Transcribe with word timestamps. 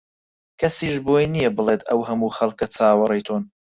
کەسیش 0.59 0.95
بۆی 1.05 1.25
نییە 1.33 1.49
بڵێت 1.57 1.81
ئەو 1.89 1.99
هەموو 2.09 2.35
خەڵکە 2.37 2.65
چاوەڕێی 2.75 3.25
تۆن 3.27 3.43